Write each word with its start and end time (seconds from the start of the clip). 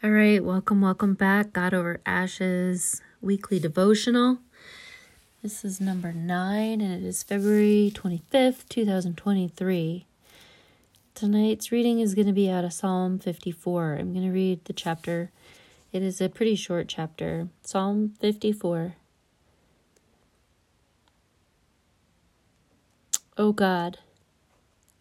All 0.00 0.10
right, 0.10 0.44
welcome, 0.44 0.80
welcome 0.80 1.14
back. 1.14 1.52
God 1.52 1.74
over 1.74 2.00
Ashes 2.06 3.02
weekly 3.20 3.58
devotional. 3.58 4.38
This 5.42 5.64
is 5.64 5.80
number 5.80 6.12
nine, 6.12 6.80
and 6.80 6.92
it 6.92 7.04
is 7.04 7.24
February 7.24 7.90
25th, 7.92 8.68
2023. 8.68 10.06
Tonight's 11.16 11.72
reading 11.72 11.98
is 11.98 12.14
going 12.14 12.28
to 12.28 12.32
be 12.32 12.48
out 12.48 12.64
of 12.64 12.72
Psalm 12.72 13.18
54. 13.18 13.94
I'm 13.94 14.12
going 14.12 14.24
to 14.24 14.30
read 14.30 14.64
the 14.66 14.72
chapter. 14.72 15.32
It 15.90 16.04
is 16.04 16.20
a 16.20 16.28
pretty 16.28 16.54
short 16.54 16.86
chapter. 16.86 17.48
Psalm 17.64 18.14
54. 18.20 18.94
O 23.36 23.50
God, 23.50 23.98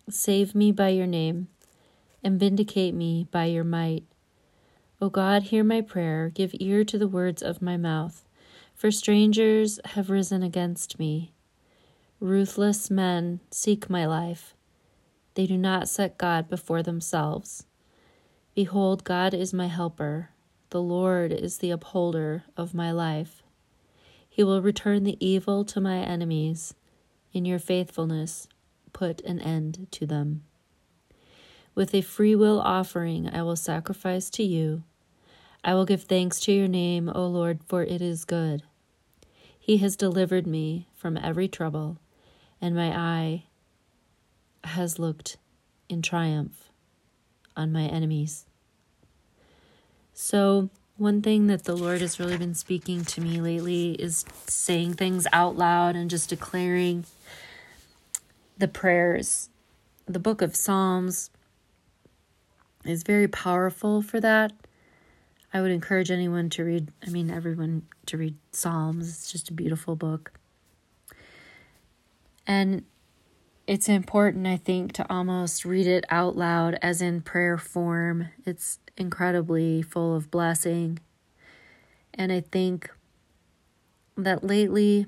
save 0.09 0.55
me 0.55 0.71
by 0.71 0.89
your 0.89 1.05
name, 1.05 1.49
and 2.23 2.39
vindicate 2.39 2.95
me 2.95 3.27
by 3.29 3.45
your 3.45 3.63
might. 3.63 4.03
O 4.99 5.09
God, 5.09 5.43
hear 5.43 5.63
my 5.63 5.81
prayer, 5.81 6.29
give 6.29 6.55
ear 6.59 6.83
to 6.83 6.97
the 6.97 7.07
words 7.07 7.43
of 7.43 7.61
my 7.61 7.77
mouth. 7.77 8.25
For 8.73 8.89
strangers 8.89 9.79
have 9.85 10.09
risen 10.09 10.41
against 10.41 10.97
me. 10.97 11.33
Ruthless 12.19 12.89
men 12.89 13.39
seek 13.51 13.91
my 13.91 14.07
life. 14.07 14.55
They 15.35 15.45
do 15.45 15.55
not 15.55 15.87
set 15.87 16.17
God 16.17 16.49
before 16.49 16.81
themselves. 16.81 17.67
Behold, 18.55 19.03
God 19.03 19.35
is 19.35 19.53
my 19.53 19.67
helper. 19.67 20.31
The 20.71 20.81
Lord 20.81 21.31
is 21.31 21.59
the 21.59 21.69
upholder 21.69 22.45
of 22.57 22.73
my 22.73 22.91
life. 22.91 23.43
He 24.27 24.43
will 24.43 24.63
return 24.63 25.03
the 25.03 25.23
evil 25.23 25.63
to 25.65 25.79
my 25.79 25.99
enemies. 25.99 26.73
In 27.33 27.45
your 27.45 27.59
faithfulness, 27.59 28.47
put 28.93 29.21
an 29.21 29.39
end 29.39 29.87
to 29.91 30.07
them. 30.07 30.43
With 31.77 31.93
a 31.93 32.01
free 32.01 32.33
will 32.33 32.59
offering, 32.59 33.29
I 33.29 33.43
will 33.43 33.55
sacrifice 33.55 34.31
to 34.31 34.41
you. 34.41 34.81
I 35.63 35.75
will 35.75 35.85
give 35.85 36.05
thanks 36.05 36.39
to 36.39 36.51
your 36.51 36.67
name, 36.67 37.07
O 37.13 37.27
Lord, 37.27 37.59
for 37.67 37.83
it 37.83 38.01
is 38.01 38.25
good. 38.25 38.63
He 39.59 39.77
has 39.77 39.95
delivered 39.95 40.47
me 40.47 40.87
from 40.95 41.17
every 41.17 41.47
trouble, 41.47 41.99
and 42.59 42.75
my 42.75 42.97
eye 42.97 43.43
has 44.63 44.97
looked 44.97 45.37
in 45.87 46.01
triumph 46.01 46.71
on 47.55 47.71
my 47.71 47.83
enemies. 47.83 48.47
So, 50.15 50.71
one 50.95 51.21
thing 51.21 51.45
that 51.45 51.65
the 51.65 51.75
Lord 51.75 52.01
has 52.01 52.19
really 52.19 52.39
been 52.39 52.55
speaking 52.55 53.05
to 53.05 53.21
me 53.21 53.39
lately 53.39 53.91
is 53.91 54.25
saying 54.47 54.95
things 54.95 55.27
out 55.31 55.55
loud 55.55 55.95
and 55.95 56.09
just 56.09 56.29
declaring 56.29 57.05
the 58.57 58.67
prayers. 58.67 59.51
The 60.07 60.17
book 60.17 60.41
of 60.41 60.55
Psalms 60.55 61.29
is 62.89 63.03
very 63.03 63.27
powerful 63.27 64.01
for 64.01 64.19
that. 64.19 64.53
I 65.53 65.61
would 65.61 65.71
encourage 65.71 66.11
anyone 66.11 66.49
to 66.51 66.63
read, 66.63 66.91
I 67.05 67.09
mean, 67.09 67.31
everyone 67.31 67.83
to 68.07 68.17
read 68.17 68.35
Psalms. 68.51 69.07
It's 69.07 69.31
just 69.31 69.49
a 69.49 69.53
beautiful 69.53 69.95
book. 69.95 70.33
And 72.45 72.83
it's 73.65 73.89
important, 73.89 74.47
I 74.47 74.57
think, 74.57 74.93
to 74.93 75.05
almost 75.09 75.65
read 75.65 75.87
it 75.87 76.05
out 76.09 76.37
loud 76.37 76.77
as 76.81 77.01
in 77.01 77.21
prayer 77.21 77.57
form. 77.57 78.29
It's 78.45 78.79
incredibly 78.95 79.81
full 79.81 80.15
of 80.15 80.31
blessing. 80.31 80.99
And 82.13 82.31
I 82.31 82.39
think 82.39 82.89
that 84.15 84.43
lately, 84.43 85.07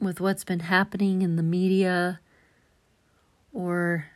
with 0.00 0.20
what's 0.20 0.44
been 0.44 0.60
happening 0.60 1.22
in 1.22 1.36
the 1.36 1.42
media, 1.42 2.20
or 3.52 4.06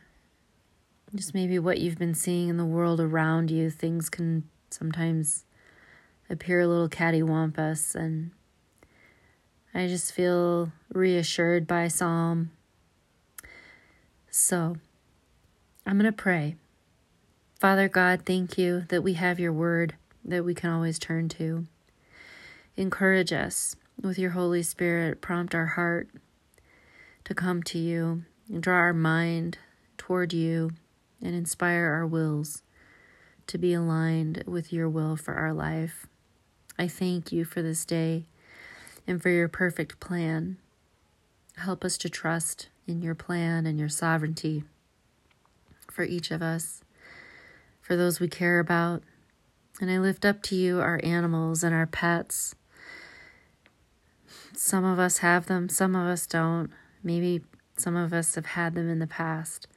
just 1.15 1.33
maybe 1.33 1.59
what 1.59 1.79
you've 1.79 1.99
been 1.99 2.15
seeing 2.15 2.49
in 2.49 2.57
the 2.57 2.65
world 2.65 2.99
around 2.99 3.51
you, 3.51 3.69
things 3.69 4.09
can 4.09 4.49
sometimes 4.69 5.45
appear 6.29 6.61
a 6.61 6.67
little 6.67 6.89
cattywampus. 6.89 7.93
And 7.95 8.31
I 9.73 9.87
just 9.87 10.11
feel 10.11 10.71
reassured 10.91 11.67
by 11.67 11.87
Psalm. 11.87 12.51
So 14.31 14.77
I'm 15.85 15.99
going 15.99 16.11
to 16.11 16.15
pray. 16.15 16.55
Father 17.59 17.87
God, 17.87 18.23
thank 18.25 18.57
you 18.57 18.85
that 18.89 19.03
we 19.03 19.13
have 19.13 19.39
your 19.39 19.53
word 19.53 19.95
that 20.25 20.43
we 20.43 20.55
can 20.55 20.69
always 20.69 20.97
turn 20.97 21.29
to. 21.29 21.67
Encourage 22.75 23.31
us 23.31 23.75
with 24.01 24.17
your 24.17 24.31
Holy 24.31 24.63
Spirit, 24.63 25.21
prompt 25.21 25.53
our 25.53 25.67
heart 25.67 26.09
to 27.23 27.33
come 27.33 27.61
to 27.63 27.77
you, 27.77 28.23
draw 28.59 28.75
our 28.75 28.93
mind 28.93 29.59
toward 29.97 30.33
you, 30.33 30.71
and 31.23 31.33
inspire 31.33 31.91
our 31.91 32.05
wills 32.05 32.61
to 33.47 33.57
be 33.57 33.73
aligned 33.73 34.43
with 34.45 34.71
your 34.71 34.89
will 34.89 35.15
for 35.15 35.33
our 35.33 35.53
life. 35.53 36.07
I 36.77 36.87
thank 36.87 37.31
you 37.31 37.45
for 37.45 37.61
this 37.61 37.85
day 37.85 38.25
and 39.07 39.21
for 39.21 39.29
your 39.29 39.47
perfect 39.47 39.99
plan. 39.99 40.57
Help 41.57 41.83
us 41.83 41.97
to 41.99 42.09
trust 42.09 42.69
in 42.87 43.01
your 43.01 43.15
plan 43.15 43.65
and 43.65 43.79
your 43.79 43.89
sovereignty 43.89 44.63
for 45.91 46.03
each 46.03 46.31
of 46.31 46.41
us, 46.41 46.83
for 47.81 47.95
those 47.95 48.19
we 48.19 48.27
care 48.27 48.59
about. 48.59 49.03
And 49.79 49.91
I 49.91 49.99
lift 49.99 50.25
up 50.25 50.41
to 50.43 50.55
you 50.55 50.79
our 50.79 50.99
animals 51.03 51.63
and 51.63 51.73
our 51.73 51.85
pets. 51.85 52.55
Some 54.55 54.83
of 54.83 54.99
us 54.99 55.19
have 55.19 55.47
them, 55.47 55.69
some 55.69 55.95
of 55.95 56.07
us 56.07 56.25
don't. 56.25 56.71
Maybe 57.03 57.41
some 57.77 57.95
of 57.95 58.13
us 58.13 58.35
have 58.35 58.45
had 58.45 58.75
them 58.75 58.89
in 58.89 58.99
the 58.99 59.07
past, 59.07 59.67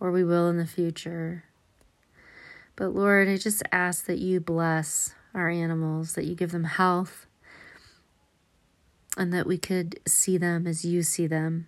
or 0.00 0.10
we 0.10 0.24
will 0.24 0.48
in 0.48 0.56
the 0.56 0.66
future. 0.66 1.44
But 2.74 2.94
Lord, 2.94 3.28
I 3.28 3.36
just 3.36 3.62
ask 3.70 4.06
that 4.06 4.18
you 4.18 4.40
bless 4.40 5.14
our 5.34 5.50
animals, 5.50 6.14
that 6.14 6.24
you 6.24 6.34
give 6.34 6.50
them 6.50 6.64
health, 6.64 7.26
and 9.16 9.32
that 9.32 9.46
we 9.46 9.58
could 9.58 10.00
see 10.08 10.38
them 10.38 10.66
as 10.66 10.84
you 10.84 11.02
see 11.02 11.26
them. 11.26 11.66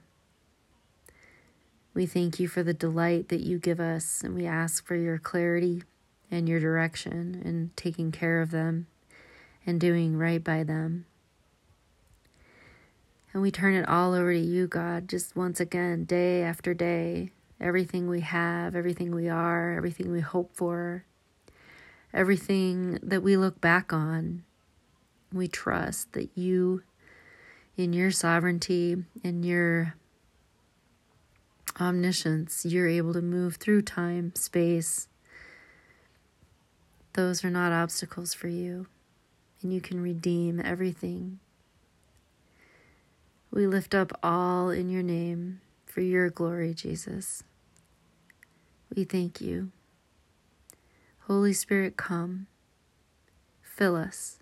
We 1.94 2.06
thank 2.06 2.40
you 2.40 2.48
for 2.48 2.62
the 2.62 2.72
delight 2.72 3.28
that 3.28 3.42
you 3.42 3.58
give 3.58 3.78
us, 3.78 4.22
and 4.24 4.34
we 4.34 4.46
ask 4.46 4.86
for 4.86 4.96
your 4.96 5.18
clarity 5.18 5.82
and 6.30 6.48
your 6.48 6.58
direction 6.58 7.42
in 7.44 7.70
taking 7.76 8.10
care 8.10 8.40
of 8.40 8.50
them 8.50 8.86
and 9.66 9.78
doing 9.78 10.16
right 10.16 10.42
by 10.42 10.64
them. 10.64 11.04
And 13.32 13.42
we 13.42 13.50
turn 13.50 13.74
it 13.74 13.88
all 13.88 14.14
over 14.14 14.32
to 14.32 14.38
you, 14.38 14.66
God, 14.66 15.08
just 15.08 15.36
once 15.36 15.60
again, 15.60 16.04
day 16.04 16.42
after 16.42 16.72
day, 16.72 17.32
everything 17.62 18.08
we 18.08 18.20
have, 18.20 18.74
everything 18.74 19.14
we 19.14 19.28
are, 19.28 19.72
everything 19.72 20.10
we 20.10 20.20
hope 20.20 20.54
for, 20.54 21.04
everything 22.12 22.98
that 23.02 23.22
we 23.22 23.36
look 23.36 23.60
back 23.60 23.92
on. 23.92 24.42
We 25.32 25.48
trust 25.48 26.12
that 26.12 26.30
you, 26.34 26.82
in 27.76 27.92
your 27.92 28.10
sovereignty, 28.10 28.96
in 29.22 29.42
your 29.44 29.94
omniscience, 31.80 32.66
you're 32.66 32.88
able 32.88 33.14
to 33.14 33.22
move 33.22 33.56
through 33.56 33.82
time, 33.82 34.34
space. 34.34 35.08
Those 37.14 37.44
are 37.44 37.50
not 37.50 37.72
obstacles 37.72 38.34
for 38.34 38.48
you, 38.48 38.88
and 39.62 39.72
you 39.72 39.80
can 39.80 40.02
redeem 40.02 40.60
everything. 40.60 41.38
We 43.50 43.66
lift 43.66 43.94
up 43.94 44.18
all 44.22 44.70
in 44.70 44.88
your 44.88 45.02
name 45.02 45.60
for 45.86 46.00
your 46.00 46.30
glory, 46.30 46.74
Jesus. 46.74 47.44
We 48.94 49.04
thank 49.04 49.40
you. 49.40 49.70
Holy 51.20 51.54
Spirit, 51.54 51.96
come. 51.96 52.46
Fill 53.62 53.96
us. 53.96 54.38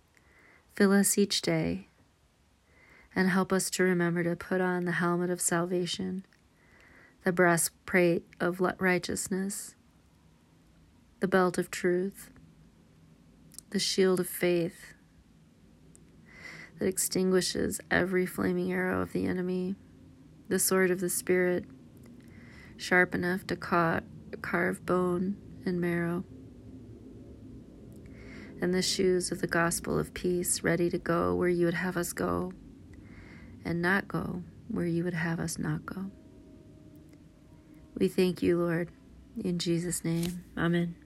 Fill 0.74 0.92
us 0.92 1.16
each 1.16 1.40
day. 1.40 1.86
And 3.14 3.28
help 3.28 3.52
us 3.52 3.70
to 3.70 3.84
remember 3.84 4.24
to 4.24 4.34
put 4.34 4.60
on 4.60 4.86
the 4.86 4.92
helmet 4.92 5.30
of 5.30 5.40
salvation, 5.40 6.26
the 7.22 7.32
breastplate 7.32 8.24
of 8.40 8.60
righteousness, 8.60 9.74
the 11.20 11.28
belt 11.28 11.56
of 11.58 11.70
truth, 11.70 12.30
the 13.70 13.78
shield 13.78 14.18
of 14.18 14.28
faith 14.28 14.94
that 16.78 16.86
extinguishes 16.86 17.80
every 17.90 18.26
flaming 18.26 18.72
arrow 18.72 19.00
of 19.00 19.12
the 19.12 19.26
enemy, 19.26 19.76
the 20.48 20.58
sword 20.58 20.90
of 20.90 21.00
the 21.00 21.10
Spirit, 21.10 21.66
sharp 22.76 23.14
enough 23.14 23.46
to 23.46 23.54
carve 24.36 24.84
bone 24.86 25.36
and 25.64 25.80
marrow 25.80 26.24
and 28.60 28.74
the 28.74 28.82
shoes 28.82 29.32
of 29.32 29.40
the 29.40 29.46
gospel 29.46 29.98
of 29.98 30.12
peace, 30.12 30.62
ready 30.62 30.90
to 30.90 30.98
go 30.98 31.34
where 31.34 31.48
you 31.48 31.64
would 31.64 31.74
have 31.74 31.96
us 31.96 32.12
go, 32.12 32.52
and 33.64 33.80
not 33.80 34.06
go 34.06 34.42
where 34.68 34.86
you 34.86 35.02
would 35.04 35.14
have 35.14 35.40
us 35.40 35.58
not 35.58 35.86
go. 35.86 36.10
We 37.94 38.08
thank 38.08 38.42
you, 38.42 38.58
Lord, 38.58 38.90
in 39.42 39.58
Jesus' 39.58 40.04
name. 40.04 40.44
Amen. 40.56 40.99